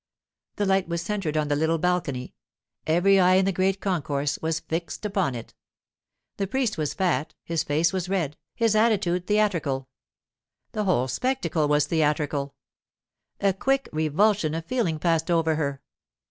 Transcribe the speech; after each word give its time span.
The 0.55 0.65
light 0.65 0.87
was 0.87 1.03
centred 1.03 1.37
on 1.37 1.47
the 1.47 1.55
little 1.55 1.77
balcony; 1.77 2.33
every 2.87 3.19
eye 3.19 3.35
in 3.35 3.45
the 3.45 3.51
great 3.51 3.79
concourse 3.79 4.39
was 4.41 4.59
fixed 4.61 5.05
upon 5.05 5.35
it. 5.35 5.53
The 6.37 6.47
priest 6.47 6.75
was 6.75 6.95
fat, 6.95 7.35
his 7.43 7.61
face 7.63 7.93
was 7.93 8.09
red, 8.09 8.35
his 8.55 8.75
attitude 8.75 9.27
theatrical. 9.27 9.89
The 10.71 10.85
whole 10.85 11.07
spectacle 11.07 11.67
was 11.67 11.85
theatrical. 11.85 12.55
A 13.41 13.53
quick 13.53 13.89
revulsion 13.91 14.55
of 14.55 14.65
feeling 14.65 14.97
passed 14.97 15.29
over 15.29 15.53
her. 15.53 15.83